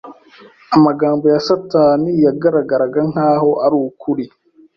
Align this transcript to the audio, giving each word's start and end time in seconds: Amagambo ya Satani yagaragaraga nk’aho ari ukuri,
Amagambo 0.75 1.23
ya 1.33 1.39
Satani 1.47 2.09
yagaragaraga 2.25 2.99
nk’aho 3.09 3.49
ari 3.65 3.75
ukuri, 3.87 4.25